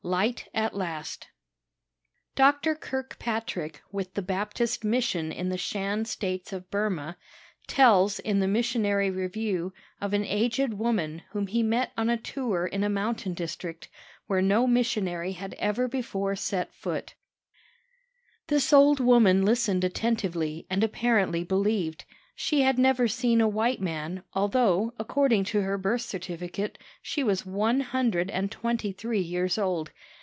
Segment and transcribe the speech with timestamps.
[0.03, 1.27] LIGHT AT LAST
[2.33, 2.73] Dr.
[2.73, 7.17] Kirkpatrick, with the Baptist Mission in the Shan States of Burma,
[7.67, 12.65] tells in the Missionary Review of an aged woman whom he met on a tour
[12.65, 13.89] in a mountain district,
[14.25, 17.13] where no missionary had ever before set foot:
[18.47, 22.05] "This old woman listened attentively, and apparently believed.
[22.33, 27.45] She had never seen a white man, although, according to her birth certificate, she was
[27.45, 29.91] one hundred and twenty three years old.